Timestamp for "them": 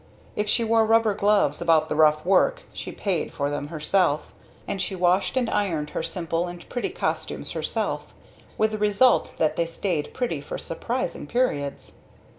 3.51-3.67